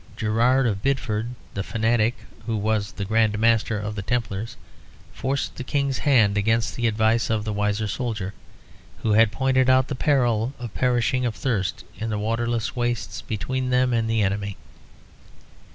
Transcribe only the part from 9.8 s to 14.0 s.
the peril of perishing of thirst in the waterless wastes between them